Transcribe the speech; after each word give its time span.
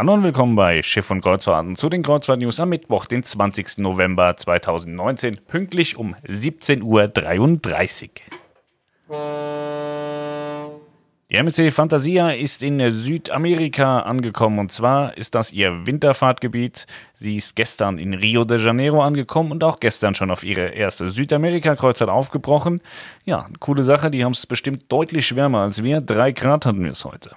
Hallo 0.00 0.14
und 0.14 0.24
willkommen 0.24 0.56
bei 0.56 0.80
Schiff 0.80 1.10
und 1.10 1.20
Kreuzfahrten 1.20 1.76
zu 1.76 1.90
den 1.90 2.02
Kreuzfahrt-News 2.02 2.58
am 2.58 2.70
Mittwoch, 2.70 3.04
den 3.04 3.22
20. 3.22 3.80
November 3.80 4.34
2019, 4.34 5.40
pünktlich 5.46 5.98
um 5.98 6.14
17.33 6.26 8.08
Uhr. 9.10 9.20
Die 11.30 11.36
MSC 11.36 11.70
Fantasia 11.70 12.30
ist 12.30 12.62
in 12.62 12.90
Südamerika 12.90 13.98
angekommen 14.00 14.58
und 14.58 14.72
zwar 14.72 15.18
ist 15.18 15.34
das 15.34 15.52
ihr 15.52 15.86
Winterfahrtgebiet. 15.86 16.86
Sie 17.12 17.36
ist 17.36 17.54
gestern 17.54 17.98
in 17.98 18.14
Rio 18.14 18.44
de 18.44 18.58
Janeiro 18.58 19.02
angekommen 19.02 19.52
und 19.52 19.62
auch 19.62 19.80
gestern 19.80 20.14
schon 20.14 20.30
auf 20.30 20.44
ihre 20.44 20.68
erste 20.68 21.10
Südamerika-Kreuzfahrt 21.10 22.08
aufgebrochen. 22.08 22.80
Ja, 23.26 23.48
coole 23.58 23.82
Sache, 23.82 24.10
die 24.10 24.24
haben 24.24 24.32
es 24.32 24.46
bestimmt 24.46 24.90
deutlich 24.90 25.36
wärmer 25.36 25.58
als 25.58 25.82
wir. 25.82 26.00
Drei 26.00 26.32
Grad 26.32 26.64
hatten 26.64 26.84
wir 26.84 26.92
es 26.92 27.04
heute. 27.04 27.32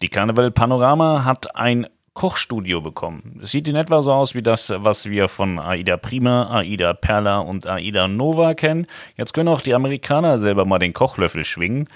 Die 0.00 0.08
Carnival 0.08 0.52
Panorama 0.52 1.24
hat 1.24 1.56
ein 1.56 1.88
Kochstudio 2.14 2.80
bekommen. 2.80 3.40
Es 3.42 3.50
sieht 3.50 3.66
in 3.66 3.74
etwa 3.74 4.02
so 4.02 4.12
aus 4.12 4.34
wie 4.34 4.42
das, 4.42 4.72
was 4.76 5.10
wir 5.10 5.28
von 5.28 5.58
Aida 5.58 5.96
Prima, 5.96 6.50
Aida 6.56 6.94
Perla 6.94 7.38
und 7.38 7.66
Aida 7.68 8.06
Nova 8.06 8.54
kennen. 8.54 8.86
Jetzt 9.16 9.32
können 9.34 9.48
auch 9.48 9.60
die 9.60 9.74
Amerikaner 9.74 10.38
selber 10.38 10.64
mal 10.64 10.78
den 10.78 10.92
Kochlöffel 10.92 11.44
schwingen. 11.44 11.88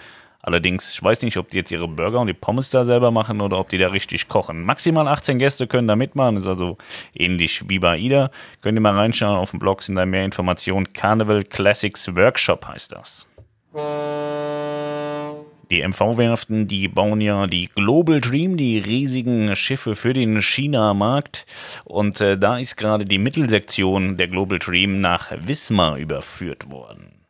Allerdings, 0.43 0.93
ich 0.93 1.03
weiß 1.03 1.23
nicht, 1.23 1.37
ob 1.37 1.51
die 1.51 1.59
jetzt 1.59 1.71
ihre 1.71 1.87
Burger 1.87 2.19
und 2.19 2.27
die 2.27 2.35
Pommes 2.35 2.71
da 2.71 2.85
selber 2.85 3.12
machen 3.12 3.41
oder 3.41 3.59
ob 3.59 3.69
die 3.69 3.79
da 3.79 3.89
richtig 3.89 4.29
kochen. 4.29 4.65
Maximal 4.65 5.07
18 5.07 5.39
Gäste 5.39 5.69
können 5.69 5.87
da 5.87 5.95
mitmachen, 5.95 6.37
ist 6.37 6.48
also 6.48 6.79
ähnlich 7.15 7.69
wie 7.69 7.79
bei 7.79 7.93
AIDA. 7.93 8.31
Könnt 8.61 8.77
ihr 8.77 8.81
mal 8.81 8.95
reinschauen 8.95 9.37
auf 9.37 9.53
dem 9.53 9.61
Blog, 9.61 9.84
sind 9.84 9.95
da 9.95 10.05
mehr 10.05 10.25
Informationen. 10.25 10.93
Carnival 10.93 11.45
Classics 11.45 12.17
Workshop 12.17 12.67
heißt 12.67 12.91
das. 12.91 13.29
Die 15.73 15.81
MV-Werften, 15.81 16.69
die 16.69 16.87
bauen 16.87 17.23
ja 17.23 17.47
die 17.47 17.71
Global 17.75 18.21
Dream, 18.21 18.59
die 18.59 18.79
riesigen 18.79 19.57
Schiffe 19.57 19.97
für 19.97 20.12
den 20.12 20.43
China-Markt. 20.43 21.47
Und 21.84 22.20
äh, 22.20 22.37
da 22.37 22.59
ist 22.59 22.77
gerade 22.77 23.06
die 23.06 23.17
Mittelsektion 23.17 24.19
der 24.19 24.28
Global 24.28 24.59
Dream 24.59 25.00
nach 25.00 25.33
Wismar 25.34 25.97
überführt 25.97 26.70
worden. 26.70 27.25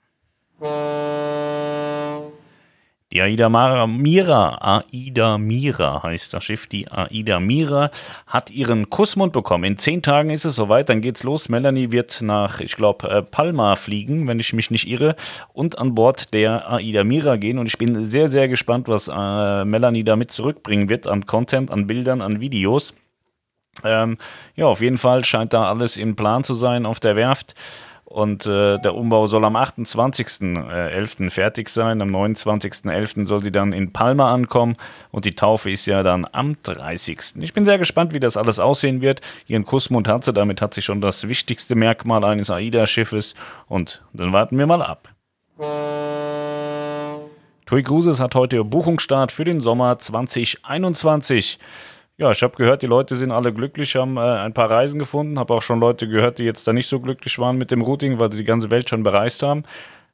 Die 3.13 3.21
Aida 3.21 3.51
Mira, 3.51 4.83
Aida 4.91 5.37
Mira 5.37 6.03
heißt 6.03 6.33
das 6.33 6.45
Schiff, 6.45 6.67
die 6.67 6.91
Aida 6.91 7.41
Mira 7.41 7.91
hat 8.27 8.51
ihren 8.51 8.89
Kussmund 8.89 9.35
bekommen. 9.35 9.65
In 9.65 9.77
zehn 9.77 10.01
Tagen 10.01 10.31
ist 10.31 10.47
es 10.47 10.55
soweit, 10.55 10.89
dann 10.89 11.03
geht's 11.03 11.23
los. 11.23 11.51
Melanie 11.51 11.93
wird 11.93 12.23
nach, 12.23 12.61
ich 12.61 12.75
glaube, 12.75 13.11
äh, 13.11 13.23
Palma 13.23 13.77
fliegen, 13.77 14.27
wenn 14.29 14.39
ich 14.39 14.55
mich 14.55 14.71
nicht 14.71 14.89
irre, 14.89 15.15
und 15.53 15.77
an 15.77 15.95
Bord 15.95 16.33
der 16.33 16.73
Aida 16.73 17.05
Mira 17.05 17.37
gehen. 17.37 17.59
Und 17.59 17.67
ich 17.67 17.77
bin 17.77 18.07
sehr, 18.07 18.29
sehr 18.29 18.49
gespannt, 18.49 18.89
was 18.89 19.09
äh, 19.09 19.65
Melanie 19.67 20.05
damit 20.05 20.31
zurückbringen 20.31 20.89
wird 20.89 21.07
an 21.07 21.27
Content, 21.27 21.71
an 21.71 21.87
Bildern, 21.87 22.23
an 22.23 22.41
Videos. 22.41 22.95
Ähm, 23.85 24.17
ja, 24.57 24.65
auf 24.65 24.81
jeden 24.81 24.99
Fall 24.99 25.23
scheint 25.27 25.53
da 25.53 25.69
alles 25.69 25.99
im 25.99 26.17
Plan 26.17 26.45
zu 26.45 26.55
sein 26.55 26.87
auf 26.87 26.99
der 26.99 27.15
Werft. 27.17 27.55
Und 28.13 28.45
äh, 28.45 28.79
der 28.79 28.95
Umbau 28.95 29.27
soll 29.27 29.43
am 29.43 29.57
28.11. 29.57 31.27
Äh, 31.27 31.31
fertig 31.31 31.71
sein. 31.71 32.03
Am 32.03 32.11
29.11. 32.11 33.25
soll 33.25 33.43
sie 33.43 33.51
dann 33.51 33.73
in 33.73 33.95
Palma 33.95 34.35
ankommen. 34.35 34.77
Und 35.11 35.25
die 35.25 35.31
Taufe 35.31 35.71
ist 35.71 35.87
ja 35.87 36.03
dann 36.03 36.27
am 36.31 36.57
30. 36.63 37.37
Ich 37.41 37.55
bin 37.55 37.65
sehr 37.65 37.79
gespannt, 37.79 38.13
wie 38.13 38.21
das 38.21 38.37
alles 38.37 38.59
aussehen 38.59 39.01
wird. 39.01 39.23
Ihren 39.47 39.65
Kussmund 39.65 40.09
hat 40.09 40.27
sie. 40.27 40.35
Damit 40.35 40.61
hat 40.61 40.75
sie 40.75 40.83
schon 40.83 41.01
das 41.01 41.27
wichtigste 41.27 41.75
Merkmal 41.75 42.23
eines 42.23 42.51
AIDA-Schiffes. 42.51 43.35
Und 43.67 44.03
dann 44.13 44.31
warten 44.35 44.59
wir 44.59 44.67
mal 44.67 44.83
ab. 44.83 45.09
TUI 47.65 47.83
Cruises 47.83 48.21
hat 48.21 48.35
heute 48.35 48.63
Buchungsstart 48.63 49.33
für 49.33 49.45
den 49.45 49.61
Sommer 49.61 49.99
2021. 49.99 51.59
Ja, 52.19 52.31
ich 52.31 52.43
habe 52.43 52.57
gehört, 52.57 52.83
die 52.83 52.87
Leute 52.87 53.17
sind 53.17 53.31
alle 53.31 53.53
glücklich, 53.53 53.97
haben 53.97 54.17
äh, 54.17 54.21
ein 54.21 54.53
paar 54.53 54.71
Reisen 54.71 54.99
gefunden. 54.99 55.39
Habe 55.39 55.55
auch 55.55 55.63
schon 55.63 55.81
Leute 55.81 56.07
gehört, 56.07 56.39
die 56.39 56.45
jetzt 56.45 56.67
da 56.69 56.73
nicht 56.73 56.87
so 56.87 57.01
glücklich 57.01 57.39
waren 57.39 57.57
mit 57.57 57.71
dem 57.71 57.83
Routing, 57.83 58.19
weil 58.21 58.31
sie 58.31 58.39
die 58.39 58.45
ganze 58.45 58.71
Welt 58.71 58.89
schon 58.89 59.03
bereist 59.03 59.43
haben. 59.43 59.65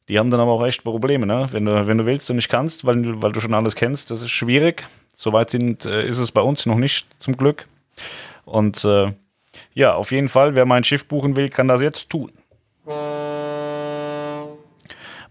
Die 0.09 0.19
haben 0.19 0.31
dann 0.31 0.41
aber 0.41 0.53
auch 0.53 0.65
echt 0.65 0.85
Probleme, 0.85 1.27
ne? 1.27 1.49
Wenn 1.51 1.67
du, 1.67 1.87
wenn 1.87 1.99
du 1.99 2.07
willst 2.07 2.31
und 2.31 2.37
nicht 2.37 2.49
kannst, 2.49 2.87
weil, 2.87 3.21
weil 3.21 3.33
du 3.33 3.41
schon 3.41 3.53
alles 3.53 3.75
kennst, 3.75 4.11
das 4.11 4.23
ist 4.23 4.31
schwierig. 4.31 4.87
Soweit 5.13 5.51
sind, 5.51 5.85
äh, 5.85 6.07
ist 6.07 6.19
es 6.19 6.33
bei 6.33 6.41
uns 6.41 6.65
noch 6.65 6.77
nicht, 6.77 7.07
zum 7.19 7.37
Glück. 7.37 7.67
Und 8.45 8.85
äh, 8.85 9.13
ja, 9.75 9.95
auf 9.95 10.13
jeden 10.13 10.29
Fall, 10.29 10.57
wer 10.57 10.65
mein 10.65 10.85
Schiff 10.85 11.07
buchen 11.07 11.37
will, 11.37 11.51
kann 11.51 11.69
das 11.69 11.83
jetzt 11.83 12.09
tun. 12.09 12.33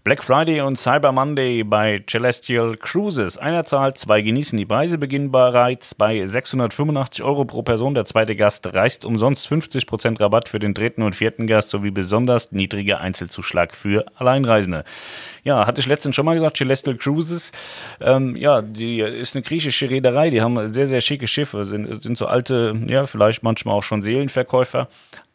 Black 0.08 0.24
Friday 0.24 0.62
und 0.62 0.76
Cyber 0.78 1.12
Monday 1.12 1.62
bei 1.62 2.02
Celestial 2.08 2.78
Cruises. 2.78 3.36
Einer 3.36 3.66
zahlt, 3.66 3.98
zwei 3.98 4.22
genießen. 4.22 4.56
Die 4.56 4.64
Preise 4.64 4.96
beginnen 4.96 5.30
bereits 5.30 5.94
bei 5.94 6.24
685 6.24 7.22
Euro 7.22 7.44
pro 7.44 7.60
Person. 7.60 7.92
Der 7.92 8.06
zweite 8.06 8.34
Gast 8.34 8.72
reist 8.72 9.04
umsonst 9.04 9.46
50% 9.52 10.18
Rabatt 10.18 10.48
für 10.48 10.58
den 10.58 10.72
dritten 10.72 11.02
und 11.02 11.14
vierten 11.14 11.46
Gast 11.46 11.68
sowie 11.68 11.90
besonders 11.90 12.52
niedriger 12.52 13.02
Einzelzuschlag 13.02 13.74
für 13.76 14.06
Alleinreisende. 14.14 14.84
Ja, 15.44 15.66
hatte 15.66 15.82
ich 15.82 15.86
letztens 15.86 16.16
schon 16.16 16.24
mal 16.24 16.32
gesagt, 16.32 16.56
Celestial 16.56 16.96
Cruises. 16.96 17.52
Ähm, 18.00 18.34
ja, 18.34 18.62
die 18.62 19.00
ist 19.00 19.36
eine 19.36 19.42
griechische 19.42 19.90
Reederei. 19.90 20.30
Die 20.30 20.40
haben 20.40 20.72
sehr, 20.72 20.86
sehr 20.86 21.02
schicke 21.02 21.26
Schiffe. 21.26 21.66
Sind, 21.66 22.02
sind 22.02 22.16
so 22.16 22.24
alte, 22.24 22.80
ja, 22.86 23.04
vielleicht 23.04 23.42
manchmal 23.42 23.74
auch 23.74 23.82
schon 23.82 24.00
Seelenverkäufer 24.00 24.88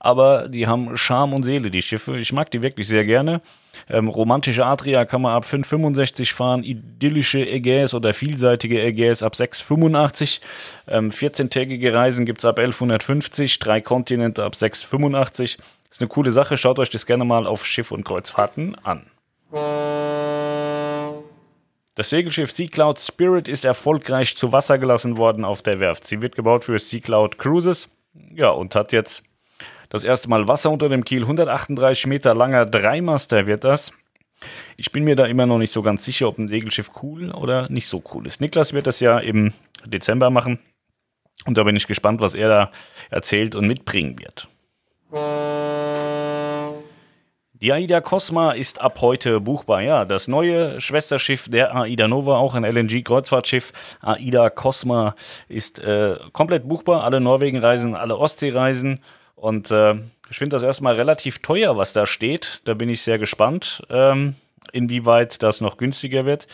aber 0.03 0.49
die 0.49 0.67
haben 0.67 0.97
Charme 0.97 1.33
und 1.33 1.43
Seele, 1.43 1.71
die 1.71 1.81
Schiffe. 1.81 2.19
Ich 2.19 2.33
mag 2.33 2.51
die 2.51 2.61
wirklich 2.61 2.87
sehr 2.87 3.05
gerne. 3.05 3.41
Ähm, 3.89 4.09
romantische 4.09 4.65
Adria 4.65 5.05
kann 5.05 5.21
man 5.21 5.33
ab 5.33 5.45
5,65 5.45 6.33
fahren, 6.33 6.63
idyllische 6.63 7.39
Ägäis 7.39 7.93
oder 7.93 8.13
vielseitige 8.13 8.81
Ägäis 8.81 9.23
ab 9.23 9.33
6,85. 9.33 10.41
Ähm, 10.89 11.09
14-tägige 11.09 11.93
Reisen 11.93 12.25
gibt 12.25 12.39
es 12.39 12.45
ab 12.45 12.59
1150, 12.59 13.59
drei 13.59 13.79
Kontinente 13.79 14.43
ab 14.43 14.53
6,85. 14.55 15.57
Ist 15.89 16.01
eine 16.01 16.09
coole 16.09 16.31
Sache, 16.31 16.57
schaut 16.57 16.79
euch 16.79 16.89
das 16.89 17.05
gerne 17.05 17.23
mal 17.23 17.47
auf 17.47 17.65
Schiff 17.65 17.91
und 17.91 18.03
Kreuzfahrten 18.03 18.75
an. 18.83 19.05
Das 21.95 22.09
Segelschiff 22.09 22.51
Sea 22.51 22.67
Cloud 22.67 22.99
Spirit 22.99 23.47
ist 23.47 23.63
erfolgreich 23.63 24.35
zu 24.35 24.51
Wasser 24.51 24.77
gelassen 24.77 25.17
worden 25.17 25.45
auf 25.45 25.61
der 25.61 25.79
Werft. 25.79 26.05
Sie 26.05 26.21
wird 26.21 26.35
gebaut 26.35 26.65
für 26.65 26.77
Sea 26.77 26.99
Cloud 26.99 27.37
Cruises. 27.37 27.87
Ja, 28.35 28.49
und 28.49 28.75
hat 28.75 28.91
jetzt 28.91 29.23
das 29.93 30.03
erste 30.03 30.27
Mal 30.27 30.47
Wasser 30.47 30.71
unter 30.71 30.89
dem 30.89 31.05
Kiel, 31.05 31.21
138 31.21 32.07
Meter 32.07 32.33
langer 32.33 32.65
Dreimaster 32.65 33.45
wird 33.45 33.63
das. 33.63 33.93
Ich 34.75 34.91
bin 34.91 35.03
mir 35.03 35.15
da 35.15 35.25
immer 35.25 35.45
noch 35.45 35.59
nicht 35.59 35.71
so 35.71 35.83
ganz 35.83 36.03
sicher, 36.03 36.27
ob 36.27 36.39
ein 36.39 36.47
Segelschiff 36.47 36.89
cool 37.03 37.29
oder 37.29 37.69
nicht 37.69 37.87
so 37.87 38.03
cool 38.11 38.25
ist. 38.25 38.41
Niklas 38.41 38.73
wird 38.73 38.87
das 38.87 38.99
ja 38.99 39.19
im 39.19 39.53
Dezember 39.85 40.31
machen. 40.31 40.57
Und 41.45 41.59
da 41.59 41.63
bin 41.63 41.75
ich 41.75 41.85
gespannt, 41.85 42.21
was 42.21 42.33
er 42.33 42.49
da 42.49 42.71
erzählt 43.11 43.53
und 43.53 43.67
mitbringen 43.67 44.17
wird. 44.17 44.47
Die 47.53 47.71
AIDA 47.71 48.01
Cosma 48.01 48.53
ist 48.53 48.81
ab 48.81 48.99
heute 48.99 49.39
buchbar. 49.41 49.81
Ja, 49.81 50.05
das 50.05 50.27
neue 50.27 50.81
Schwesterschiff 50.81 51.49
der 51.49 51.75
AIDA 51.75 52.07
Nova, 52.07 52.37
auch 52.37 52.55
ein 52.55 52.65
LNG-Kreuzfahrtschiff. 52.65 53.71
AIDA 54.01 54.49
Cosma 54.49 55.15
ist 55.47 55.79
äh, 55.81 56.17
komplett 56.31 56.67
buchbar. 56.67 57.03
Alle 57.03 57.21
Norwegen-Reisen, 57.21 57.93
alle 57.93 58.17
Ostsee-Reisen. 58.17 58.99
Und 59.43 59.71
äh, 59.71 59.95
ich 60.29 60.37
finde 60.37 60.55
das 60.55 60.63
erstmal 60.63 60.95
relativ 60.95 61.39
teuer, 61.39 61.75
was 61.75 61.91
da 61.91 62.05
steht. 62.05 62.61
Da 62.63 62.75
bin 62.75 62.87
ich 62.87 63.01
sehr 63.01 63.19
gespannt, 63.19 63.83
ähm, 63.89 64.35
inwieweit 64.71 65.43
das 65.43 65.59
noch 65.59 65.75
günstiger 65.75 66.25
wird. 66.25 66.47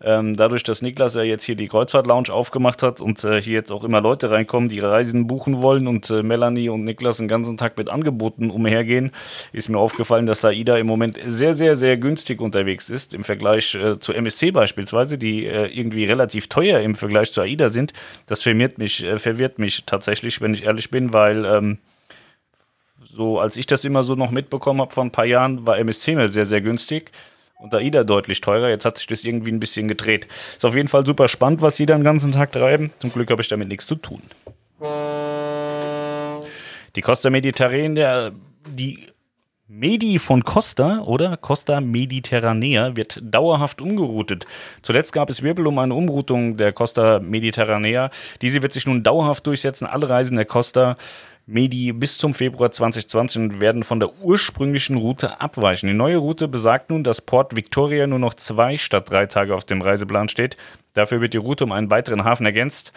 Ähm, 0.00 0.34
dadurch, 0.34 0.62
dass 0.62 0.80
Niklas 0.80 1.14
ja 1.14 1.24
jetzt 1.24 1.44
hier 1.44 1.56
die 1.56 1.68
Kreuzfahrt-Lounge 1.68 2.32
aufgemacht 2.32 2.82
hat 2.82 3.02
und 3.02 3.22
äh, 3.22 3.42
hier 3.42 3.52
jetzt 3.52 3.70
auch 3.70 3.84
immer 3.84 4.00
Leute 4.00 4.30
reinkommen, 4.30 4.70
die 4.70 4.80
Reisen 4.80 5.26
buchen 5.26 5.60
wollen 5.60 5.86
und 5.86 6.08
äh, 6.08 6.22
Melanie 6.22 6.70
und 6.70 6.84
Niklas 6.84 7.18
den 7.18 7.28
ganzen 7.28 7.58
Tag 7.58 7.76
mit 7.76 7.90
Angeboten 7.90 8.48
umhergehen, 8.48 9.10
ist 9.52 9.68
mir 9.68 9.78
aufgefallen, 9.78 10.24
dass 10.24 10.40
Saida 10.40 10.78
im 10.78 10.86
Moment 10.86 11.18
sehr, 11.26 11.52
sehr, 11.52 11.76
sehr 11.76 11.98
günstig 11.98 12.40
unterwegs 12.40 12.88
ist 12.88 13.12
im 13.12 13.24
Vergleich 13.24 13.74
äh, 13.74 13.98
zu 13.98 14.14
MSC 14.14 14.52
beispielsweise, 14.52 15.18
die 15.18 15.44
äh, 15.44 15.66
irgendwie 15.66 16.06
relativ 16.06 16.48
teuer 16.48 16.80
im 16.80 16.94
Vergleich 16.94 17.30
zu 17.30 17.42
AIDA 17.42 17.68
sind. 17.68 17.92
Das 18.24 18.42
verwirrt 18.42 18.78
mich, 18.78 19.04
äh, 19.04 19.18
verwirrt 19.18 19.58
mich 19.58 19.84
tatsächlich, 19.84 20.40
wenn 20.40 20.54
ich 20.54 20.64
ehrlich 20.64 20.90
bin, 20.90 21.12
weil 21.12 21.44
ähm, 21.44 21.78
so 23.14 23.38
als 23.38 23.56
ich 23.56 23.66
das 23.66 23.84
immer 23.84 24.02
so 24.02 24.14
noch 24.14 24.30
mitbekommen 24.30 24.80
habe 24.80 24.92
vor 24.92 25.04
ein 25.04 25.10
paar 25.10 25.26
Jahren, 25.26 25.66
war 25.66 25.78
MSC 25.78 26.14
mir 26.14 26.28
sehr, 26.28 26.46
sehr 26.46 26.60
günstig 26.60 27.10
und 27.60 27.74
AIDA 27.74 28.04
deutlich 28.04 28.40
teurer. 28.40 28.68
Jetzt 28.68 28.84
hat 28.84 28.98
sich 28.98 29.06
das 29.06 29.24
irgendwie 29.24 29.52
ein 29.52 29.60
bisschen 29.60 29.86
gedreht. 29.86 30.26
Ist 30.56 30.64
auf 30.64 30.74
jeden 30.74 30.88
Fall 30.88 31.04
super 31.04 31.28
spannend, 31.28 31.60
was 31.60 31.76
sie 31.76 31.86
da 31.86 31.94
den 31.94 32.04
ganzen 32.04 32.32
Tag 32.32 32.52
treiben. 32.52 32.92
Zum 32.98 33.12
Glück 33.12 33.30
habe 33.30 33.42
ich 33.42 33.48
damit 33.48 33.68
nichts 33.68 33.86
zu 33.86 33.96
tun. 33.96 34.22
Die 36.96 37.00
Costa 37.00 37.30
Mediterranea, 37.30 38.32
die 38.66 39.06
Medi 39.68 40.18
von 40.18 40.44
Costa 40.44 41.00
oder 41.00 41.38
Costa 41.38 41.80
Mediterranea 41.80 42.94
wird 42.94 43.20
dauerhaft 43.22 43.80
umgeroutet. 43.80 44.46
Zuletzt 44.82 45.14
gab 45.14 45.30
es 45.30 45.42
Wirbel 45.42 45.66
um 45.66 45.78
eine 45.78 45.94
Umroutung 45.94 46.58
der 46.58 46.74
Costa 46.74 47.20
Mediterranea. 47.20 48.10
Diese 48.42 48.60
wird 48.60 48.74
sich 48.74 48.86
nun 48.86 49.02
dauerhaft 49.02 49.46
durchsetzen. 49.46 49.86
Alle 49.86 50.10
Reisen 50.10 50.36
der 50.36 50.44
Costa 50.44 50.98
Medi 51.46 51.92
bis 51.92 52.18
zum 52.18 52.34
Februar 52.34 52.70
2020 52.70 53.42
und 53.42 53.60
werden 53.60 53.82
von 53.82 54.00
der 54.00 54.12
ursprünglichen 54.20 54.96
Route 54.96 55.40
abweichen. 55.40 55.88
Die 55.88 55.94
neue 55.94 56.18
Route 56.18 56.48
besagt 56.48 56.90
nun, 56.90 57.04
dass 57.04 57.20
Port 57.20 57.56
Victoria 57.56 58.06
nur 58.06 58.18
noch 58.18 58.34
zwei 58.34 58.76
statt 58.76 59.10
drei 59.10 59.26
Tage 59.26 59.54
auf 59.54 59.64
dem 59.64 59.82
Reiseplan 59.82 60.28
steht. 60.28 60.56
Dafür 60.94 61.20
wird 61.20 61.34
die 61.34 61.38
Route 61.38 61.64
um 61.64 61.72
einen 61.72 61.90
weiteren 61.90 62.24
Hafen 62.24 62.46
ergänzt. 62.46 62.92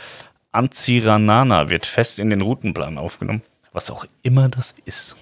Anziranana 0.51 1.69
wird 1.69 1.85
fest 1.85 2.19
in 2.19 2.29
den 2.29 2.41
Routenplan 2.41 2.97
aufgenommen, 2.97 3.41
was 3.73 3.91
auch 3.91 4.05
immer 4.23 4.47
das 4.47 4.75
ist. 4.85 5.15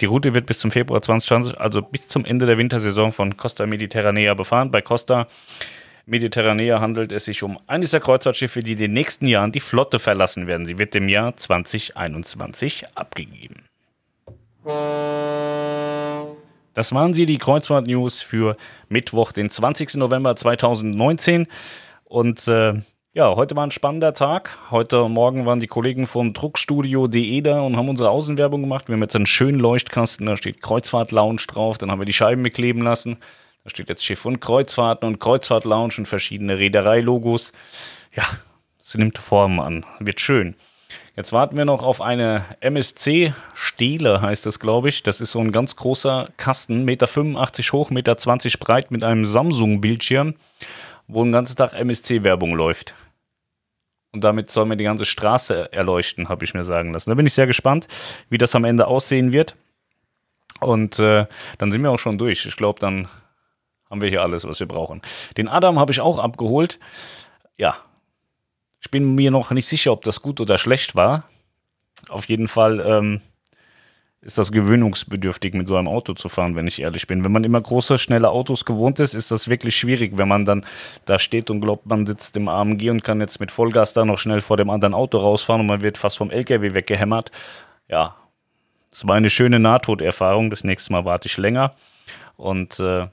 Die 0.00 0.06
Route 0.06 0.32
wird 0.32 0.46
bis 0.46 0.60
zum 0.60 0.70
Februar 0.70 1.02
2020, 1.02 1.58
also 1.58 1.82
bis 1.82 2.08
zum 2.08 2.24
Ende 2.24 2.46
der 2.46 2.56
Wintersaison 2.56 3.12
von 3.12 3.36
Costa 3.36 3.66
Mediterranea 3.66 4.34
befahren. 4.34 4.70
Bei 4.70 4.80
Costa 4.80 5.26
Mediterranea 6.08 6.80
handelt 6.80 7.10
es 7.10 7.24
sich 7.24 7.42
um 7.42 7.58
eines 7.66 7.90
der 7.90 7.98
Kreuzfahrtschiffe, 7.98 8.62
die 8.62 8.72
in 8.72 8.78
den 8.78 8.92
nächsten 8.92 9.26
Jahren 9.26 9.50
die 9.50 9.58
Flotte 9.58 9.98
verlassen 9.98 10.46
werden. 10.46 10.64
Sie 10.64 10.78
wird 10.78 10.94
im 10.94 11.08
Jahr 11.08 11.36
2021 11.36 12.84
abgegeben. 12.94 13.64
Das 16.74 16.94
waren 16.94 17.12
sie, 17.12 17.26
die 17.26 17.38
Kreuzfahrt-News 17.38 18.22
für 18.22 18.56
Mittwoch, 18.88 19.32
den 19.32 19.50
20. 19.50 19.96
November 19.96 20.36
2019. 20.36 21.48
Und 22.04 22.46
äh, 22.46 22.74
ja, 23.12 23.34
heute 23.34 23.56
war 23.56 23.66
ein 23.66 23.72
spannender 23.72 24.14
Tag. 24.14 24.58
Heute 24.70 25.08
Morgen 25.08 25.44
waren 25.44 25.58
die 25.58 25.66
Kollegen 25.66 26.06
vom 26.06 26.34
Druckstudio.de 26.34 27.40
da 27.40 27.62
und 27.62 27.76
haben 27.76 27.88
unsere 27.88 28.10
Außenwerbung 28.10 28.60
gemacht. 28.60 28.86
Wir 28.86 28.92
haben 28.92 29.02
jetzt 29.02 29.16
einen 29.16 29.26
schönen 29.26 29.58
Leuchtkasten, 29.58 30.26
da 30.26 30.36
steht 30.36 30.62
Kreuzfahrt 30.62 31.10
Lounge 31.10 31.42
drauf. 31.48 31.78
Dann 31.78 31.90
haben 31.90 32.00
wir 32.00 32.06
die 32.06 32.12
Scheiben 32.12 32.42
mitkleben 32.42 32.82
lassen. 32.82 33.16
Da 33.66 33.70
steht 33.70 33.88
jetzt 33.88 34.04
Schiff 34.04 34.24
und 34.24 34.38
Kreuzfahrten 34.38 35.08
und 35.08 35.18
Kreuzfahrt 35.18 35.64
Lounge 35.64 35.94
und 35.98 36.06
verschiedene 36.06 36.56
Reederei-Logos. 36.56 37.50
Ja, 38.14 38.22
es 38.80 38.94
nimmt 38.96 39.18
Form 39.18 39.58
an. 39.58 39.84
Wird 39.98 40.20
schön. 40.20 40.54
Jetzt 41.16 41.32
warten 41.32 41.56
wir 41.56 41.64
noch 41.64 41.82
auf 41.82 42.00
eine 42.00 42.44
MSC 42.60 43.34
Stele, 43.54 44.20
heißt 44.20 44.46
das, 44.46 44.60
glaube 44.60 44.88
ich. 44.88 45.02
Das 45.02 45.20
ist 45.20 45.32
so 45.32 45.40
ein 45.40 45.50
ganz 45.50 45.74
großer 45.74 46.28
Kasten, 46.36 46.84
Meter 46.84 47.08
85 47.08 47.72
hoch, 47.72 47.90
Meter 47.90 48.16
20 48.16 48.60
breit 48.60 48.92
mit 48.92 49.02
einem 49.02 49.24
Samsung-Bildschirm, 49.24 50.36
wo 51.08 51.24
den 51.24 51.32
ganzen 51.32 51.56
Tag 51.56 51.72
MSC-Werbung 51.72 52.52
läuft. 52.52 52.94
Und 54.12 54.22
damit 54.22 54.48
soll 54.48 54.66
man 54.66 54.78
die 54.78 54.84
ganze 54.84 55.06
Straße 55.06 55.72
erleuchten, 55.72 56.28
habe 56.28 56.44
ich 56.44 56.54
mir 56.54 56.62
sagen 56.62 56.92
lassen. 56.92 57.10
Da 57.10 57.16
bin 57.16 57.26
ich 57.26 57.34
sehr 57.34 57.48
gespannt, 57.48 57.88
wie 58.30 58.38
das 58.38 58.54
am 58.54 58.62
Ende 58.62 58.86
aussehen 58.86 59.32
wird. 59.32 59.56
Und 60.60 61.00
äh, 61.00 61.26
dann 61.58 61.72
sind 61.72 61.82
wir 61.82 61.90
auch 61.90 61.98
schon 61.98 62.16
durch. 62.16 62.46
Ich 62.46 62.56
glaube, 62.56 62.78
dann 62.78 63.08
haben 63.90 64.00
wir 64.00 64.08
hier 64.08 64.22
alles, 64.22 64.46
was 64.46 64.60
wir 64.60 64.68
brauchen. 64.68 65.02
Den 65.36 65.48
Adam 65.48 65.78
habe 65.78 65.92
ich 65.92 66.00
auch 66.00 66.18
abgeholt. 66.18 66.78
Ja, 67.56 67.76
ich 68.80 68.90
bin 68.90 69.14
mir 69.14 69.30
noch 69.30 69.50
nicht 69.50 69.66
sicher, 69.66 69.92
ob 69.92 70.02
das 70.02 70.22
gut 70.22 70.40
oder 70.40 70.58
schlecht 70.58 70.94
war. 70.94 71.24
Auf 72.08 72.28
jeden 72.28 72.46
Fall 72.46 72.80
ähm, 72.80 73.20
ist 74.20 74.38
das 74.38 74.52
gewöhnungsbedürftig, 74.52 75.54
mit 75.54 75.68
so 75.68 75.76
einem 75.76 75.88
Auto 75.88 76.12
zu 76.14 76.28
fahren, 76.28 76.56
wenn 76.56 76.66
ich 76.66 76.82
ehrlich 76.82 77.06
bin. 77.06 77.24
Wenn 77.24 77.32
man 77.32 77.44
immer 77.44 77.60
große, 77.60 77.96
schnelle 77.96 78.30
Autos 78.30 78.64
gewohnt 78.64 78.98
ist, 78.98 79.14
ist 79.14 79.30
das 79.30 79.48
wirklich 79.48 79.76
schwierig, 79.76 80.18
wenn 80.18 80.28
man 80.28 80.44
dann 80.44 80.64
da 81.04 81.18
steht 81.18 81.48
und 81.50 81.60
glaubt, 81.60 81.86
man 81.86 82.06
sitzt 82.06 82.36
im 82.36 82.48
AMG 82.48 82.90
und 82.90 83.04
kann 83.04 83.20
jetzt 83.20 83.40
mit 83.40 83.50
Vollgas 83.50 83.92
da 83.92 84.04
noch 84.04 84.18
schnell 84.18 84.40
vor 84.40 84.56
dem 84.56 84.68
anderen 84.68 84.94
Auto 84.94 85.18
rausfahren 85.18 85.60
und 85.60 85.68
man 85.68 85.80
wird 85.80 85.96
fast 85.96 86.18
vom 86.18 86.30
LKW 86.30 86.74
weggehämmert. 86.74 87.30
Ja, 87.88 88.16
es 88.90 89.06
war 89.06 89.14
eine 89.14 89.30
schöne 89.30 89.58
Nahtoderfahrung. 89.58 90.50
Das 90.50 90.64
nächste 90.64 90.92
Mal 90.92 91.04
warte 91.04 91.28
ich 91.28 91.36
länger. 91.36 91.74
Und 92.36 92.80
äh, 92.80 93.06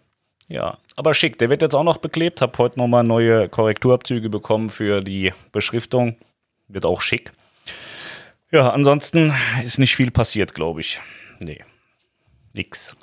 ja, 0.53 0.77
aber 0.95 1.15
schick. 1.15 1.39
Der 1.39 1.49
wird 1.49 1.63
jetzt 1.63 1.73
auch 1.73 1.83
noch 1.83 1.97
beklebt. 1.97 2.39
Hab 2.39 2.59
heute 2.59 2.77
nochmal 2.77 3.03
neue 3.03 3.49
Korrekturabzüge 3.49 4.29
bekommen 4.29 4.69
für 4.69 5.01
die 5.01 5.33
Beschriftung. 5.51 6.15
Wird 6.67 6.85
auch 6.85 7.01
schick. 7.01 7.31
Ja, 8.51 8.69
ansonsten 8.69 9.33
ist 9.63 9.79
nicht 9.79 9.95
viel 9.95 10.11
passiert, 10.11 10.53
glaube 10.53 10.81
ich. 10.81 11.01
Nee, 11.39 11.63
nix. 12.53 12.95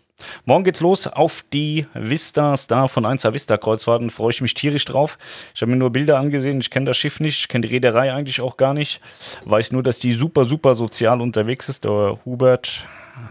Morgen 0.45 0.65
geht's 0.65 0.81
los 0.81 1.07
auf 1.07 1.45
die 1.53 1.87
Vista 1.95 2.57
Star 2.57 2.89
von 2.89 3.07
1 3.07 3.25
Vista 3.25 3.57
Kreuzfahrten. 3.57 4.11
Freue 4.11 4.31
ich 4.31 4.41
mich 4.41 4.55
tierisch 4.55 4.85
drauf. 4.85 5.19
Ich 5.55 5.63
habe 5.63 5.71
mir 5.71 5.77
nur 5.77 5.91
Bilder 5.91 6.19
angesehen. 6.19 6.61
Ich 6.61 6.71
kenne 6.71 6.87
das 6.87 6.97
Schiff 6.97 7.21
nicht. 7.21 7.39
Ich 7.41 7.49
kenne 7.49 7.67
die 7.67 7.75
Reederei 7.75 8.13
eigentlich 8.13 8.41
auch 8.41 8.57
gar 8.57 8.75
nicht. 8.75 9.01
Weiß 9.45 9.73
nur, 9.73 9.83
dass 9.83 9.99
die 9.99 10.13
super, 10.13 10.45
super 10.45 10.75
sozial 10.75 11.21
unterwegs 11.21 11.69
ist. 11.69 11.85
Der 11.85 12.19
Hubert 12.25 12.87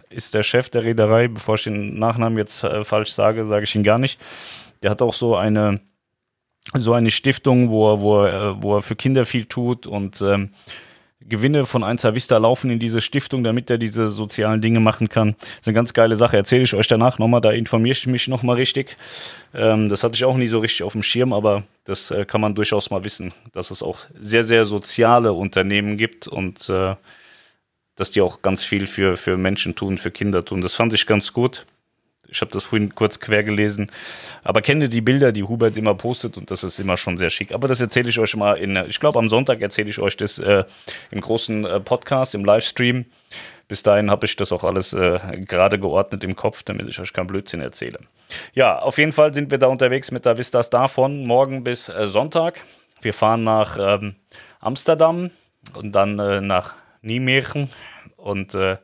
ist 0.10 0.34
der 0.34 0.44
Chef 0.44 0.70
der 0.70 0.84
Reederei. 0.84 1.28
Bevor 1.28 1.56
ich 1.56 1.64
den 1.64 1.98
Nachnamen 1.98 2.38
jetzt 2.38 2.64
äh, 2.64 2.84
falsch 2.84 3.12
sage, 3.12 3.46
sage 3.46 3.64
ich 3.64 3.76
ihn 3.76 3.84
gar 3.84 4.00
nicht. 4.00 4.20
Der 4.84 4.92
hat 4.92 5.02
auch 5.02 5.14
so 5.14 5.36
eine, 5.36 5.82
so 6.74 6.94
eine 6.94 7.12
Stiftung, 7.12 7.70
wo 7.70 7.94
er, 7.94 8.02
wo 8.02 8.24
er, 8.24 8.34
äh, 8.34 8.64
wo 8.64 8.76
er 8.76 8.82
für 8.82 8.96
Kinder 8.96 9.26
viel 9.26 9.46
tut 9.46 9.88
und 9.88 10.22
ähm, 10.22 10.52
Gewinne 11.30 11.66
von 11.66 11.84
1 11.84 12.04
Vista 12.04 12.38
laufen 12.38 12.70
in 12.72 12.80
diese 12.80 13.02
Stiftung, 13.02 13.44
damit 13.44 13.70
er 13.70 13.78
diese 13.78 14.10
sozialen 14.10 14.62
Dinge 14.62 14.80
machen 14.80 15.10
kann. 15.10 15.36
Das 15.40 15.60
ist 15.62 15.68
eine 15.68 15.76
ganz 15.76 15.94
geile 15.94 16.16
Sache. 16.16 16.38
Erzähle 16.38 16.64
ich 16.64 16.74
euch 16.74 16.88
danach 16.88 17.20
nochmal, 17.20 17.42
da 17.42 17.52
informiere 17.52 17.94
ich 17.94 18.08
mich 18.08 18.28
nochmal 18.28 18.56
richtig. 18.58 18.98
Ähm, 19.54 19.90
das 19.90 20.04
hatte 20.04 20.16
ich 20.16 20.26
auch 20.26 20.38
nie 20.38 20.48
so 20.48 20.60
richtig 20.60 20.84
auf 20.84 20.94
dem 20.94 21.04
Schirm, 21.04 21.34
aber 21.34 21.64
das 21.86 22.12
äh, 22.12 22.26
kann 22.26 22.42
man 22.42 22.56
durchaus 22.56 22.90
mal 22.90 23.04
wissen, 23.04 23.34
dass 23.54 23.72
es 23.72 23.82
auch 23.84 24.00
sehr, 24.20 24.44
sehr 24.44 24.66
soziale 24.66 25.34
Unternehmen 25.34 25.98
gibt 25.98 26.28
und 26.28 26.70
äh, 26.70 26.96
dass 27.96 28.12
die 28.12 28.22
auch 28.22 28.42
ganz 28.42 28.64
viel 28.64 28.88
für, 28.88 29.18
für 29.18 29.38
Menschen 29.38 29.76
tun, 29.76 29.98
für 29.98 30.12
Kinder 30.12 30.44
tun. 30.46 30.62
Das 30.62 30.74
fand 30.74 30.94
ich 30.94 31.06
ganz 31.06 31.34
gut. 31.34 31.66
Ich 32.32 32.42
habe 32.42 32.52
das 32.52 32.64
vorhin 32.64 32.94
kurz 32.96 33.20
quer 33.20 33.44
gelesen. 33.44 33.92
Aber 34.44 34.62
kenne 34.62 34.90
die 34.90 35.02
Bilder, 35.02 35.32
die 35.32 35.44
Hubert 35.44 35.78
immer 35.78 35.96
postet 35.96 36.38
und 36.38 36.52
das 36.52 36.64
ist 36.64 36.80
immer 36.80 36.98
schon 36.98 37.18
sehr 37.18 37.30
schick. 37.30 37.52
Aber 37.52 37.68
das 37.68 37.82
erzähle 37.82 38.10
ich 38.10 38.20
euch 38.20 38.36
mal 38.36 38.54
in, 38.54 38.76
ich 38.88 39.00
glaube 39.00 39.20
am 39.20 39.30
Sonntag 39.30 39.62
erzähle 39.62 39.90
ich 39.90 40.00
euch 40.00 40.18
das 40.18 40.40
äh, 40.40 40.64
im 41.12 41.22
großen 41.22 41.66
äh, 41.66 41.80
Podcast, 41.80 42.36
im 42.36 42.46
Livestream. 42.46 43.06
Bis 43.68 43.84
dahin 43.84 44.10
habe 44.10 44.26
ich 44.26 44.36
das 44.36 44.52
auch 44.52 44.64
alles 44.64 44.94
äh, 44.94 45.20
gerade 45.46 45.80
geordnet 45.80 46.24
im 46.24 46.36
Kopf, 46.36 46.64
damit 46.64 46.88
ich 46.88 47.00
euch 47.00 47.14
keinen 47.14 47.28
Blödsinn 47.28 47.62
erzähle. 47.62 48.00
Ja, 48.54 48.80
auf 48.80 48.98
jeden 48.98 49.12
Fall 49.12 49.34
sind 49.34 49.52
wir 49.52 49.60
da 49.60 49.68
unterwegs 49.68 50.12
mit 50.12 50.26
der 50.26 50.38
Vista 50.38 50.64
Star 50.64 50.90
von 50.90 51.26
morgen 51.26 51.64
bis 51.64 51.88
äh, 51.90 52.08
Sonntag. 52.08 52.62
Wir 53.02 53.14
fahren 53.14 53.44
nach 53.44 53.78
ähm, 53.80 54.16
Amsterdam 54.60 55.30
und 55.76 55.94
dann 55.94 56.18
äh, 56.18 56.42
nach 56.42 56.74
Nijmegen 57.02 57.70
und 58.18 58.56
äh, 58.56 58.78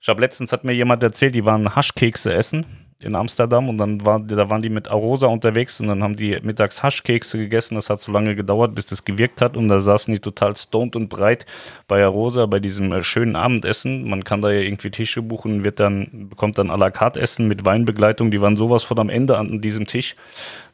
ich 0.00 0.08
habe 0.08 0.20
letztens 0.22 0.52
hat 0.52 0.64
mir 0.64 0.72
jemand 0.72 1.02
erzählt, 1.02 1.34
die 1.34 1.44
waren 1.44 1.74
Haschkekse 1.76 2.32
essen 2.32 2.64
in 3.02 3.16
Amsterdam 3.16 3.68
und 3.68 3.78
dann 3.78 4.04
war, 4.04 4.20
da 4.20 4.50
waren 4.50 4.60
die 4.60 4.68
mit 4.68 4.88
Arosa 4.88 5.26
unterwegs 5.26 5.80
und 5.80 5.88
dann 5.88 6.02
haben 6.02 6.16
die 6.16 6.38
mittags 6.42 6.82
Haschkekse 6.82 7.38
gegessen. 7.38 7.74
Das 7.74 7.88
hat 7.88 8.00
so 8.00 8.12
lange 8.12 8.36
gedauert, 8.36 8.74
bis 8.74 8.86
das 8.86 9.04
gewirkt 9.04 9.40
hat 9.40 9.56
und 9.56 9.68
da 9.68 9.80
saßen 9.80 10.12
die 10.12 10.20
total 10.20 10.54
stoned 10.54 10.96
und 10.96 11.08
breit 11.08 11.46
bei 11.88 12.04
Arosa 12.04 12.44
bei 12.46 12.60
diesem 12.60 12.92
äh, 12.92 13.02
schönen 13.02 13.36
Abendessen. 13.36 14.08
Man 14.08 14.22
kann 14.24 14.42
da 14.42 14.50
ja 14.50 14.60
irgendwie 14.60 14.90
Tische 14.90 15.22
buchen, 15.22 15.64
wird 15.64 15.80
dann 15.80 16.28
bekommt 16.28 16.58
dann 16.58 16.70
à 16.70 16.76
la 16.76 16.90
carte 16.90 17.20
Essen 17.20 17.48
mit 17.48 17.64
Weinbegleitung. 17.64 18.30
Die 18.30 18.40
waren 18.40 18.56
sowas 18.56 18.84
von 18.84 18.98
am 18.98 19.08
Ende 19.08 19.38
an 19.38 19.62
diesem 19.62 19.86
Tisch. 19.86 20.14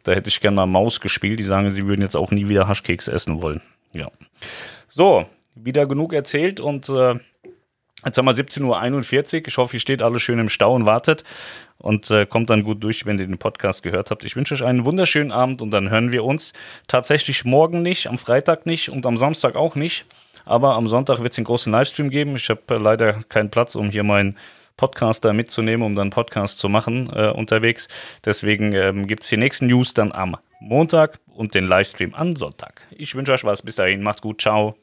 Da 0.02 0.12
hätte 0.12 0.28
ich 0.28 0.40
gerne 0.40 0.56
mal 0.56 0.67
Maus 0.67 1.00
gespielt. 1.00 1.38
Die 1.38 1.44
sagen, 1.44 1.70
sie 1.70 1.87
würden 1.87 2.02
jetzt 2.02 2.17
auch 2.17 2.32
nie 2.32 2.49
wieder 2.49 2.67
Haschkekse 2.67 3.12
essen 3.12 3.40
wollen. 3.40 3.61
Ja. 3.93 4.11
So, 4.88 5.26
wieder 5.54 5.87
genug 5.87 6.12
erzählt 6.12 6.59
und 6.59 6.88
äh, 6.88 7.14
Jetzt 8.06 8.18
haben 8.18 8.26
wir 8.26 8.34
17.41 8.34 9.34
Uhr. 9.34 9.48
Ich 9.48 9.58
hoffe, 9.58 9.76
ihr 9.76 9.80
steht 9.80 10.00
alle 10.00 10.20
schön 10.20 10.38
im 10.38 10.48
Stau 10.48 10.75
und 10.75 10.86
wartet 10.86 11.25
und 11.78 12.08
äh, 12.10 12.25
kommt 12.25 12.50
dann 12.50 12.62
gut 12.62 12.82
durch, 12.84 13.04
wenn 13.04 13.18
ihr 13.18 13.26
den 13.26 13.38
Podcast 13.38 13.82
gehört 13.82 14.12
habt. 14.12 14.25
Ich 14.25 14.36
wünsche 14.36 14.54
euch 14.54 14.64
einen 14.64 14.86
wunderschönen 14.86 15.32
Abend 15.32 15.60
und 15.60 15.72
dann 15.72 15.90
hören 15.90 16.12
wir 16.12 16.25
uns 16.25 16.52
tatsächlich 16.86 17.44
morgen 17.44 17.82
nicht, 17.82 18.06
am 18.06 18.16
Freitag 18.16 18.64
nicht 18.64 18.90
und 18.90 19.04
am 19.06 19.16
Samstag 19.16 19.56
auch 19.56 19.75
nicht. 19.75 20.06
Aber 20.44 20.76
am 20.76 20.86
Sonntag 20.86 21.20
wird 21.20 21.32
es 21.32 21.38
einen 21.38 21.46
großen 21.46 21.72
Livestream 21.72 22.08
geben. 22.08 22.36
Ich 22.36 22.48
habe 22.48 22.62
äh, 22.70 22.78
leider 22.78 23.14
keinen 23.25 23.50
Platz, 23.50 23.75
um 23.75 23.90
hier 23.90 24.04
meinen 24.04 24.38
Podcaster 24.76 25.32
mitzunehmen, 25.32 25.84
um 25.84 25.96
dann 25.96 26.10
Podcast 26.10 26.60
zu 26.60 26.68
machen 26.68 27.10
äh, 27.12 27.30
unterwegs. 27.30 27.88
Deswegen 28.25 28.72
ähm, 28.72 29.08
gibt 29.08 29.25
es 29.25 29.28
die 29.28 29.36
nächsten 29.36 29.66
News 29.66 29.94
dann 29.94 30.12
am 30.12 30.36
Montag 30.60 31.18
und 31.26 31.54
den 31.54 31.64
Livestream 31.64 32.14
am 32.14 32.36
Sonntag. 32.36 32.82
Ich 32.90 33.16
wünsche 33.16 33.32
euch 33.32 33.44
was. 33.44 33.62
Bis 33.62 33.75
dahin. 33.75 34.02
Macht's 34.02 34.22
gut. 34.22 34.40
Ciao. 34.40 34.76